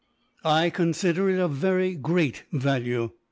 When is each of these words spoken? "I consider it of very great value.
"I 0.43 0.71
consider 0.71 1.29
it 1.29 1.37
of 1.39 1.51
very 1.51 1.93
great 1.93 2.45
value. 2.51 3.11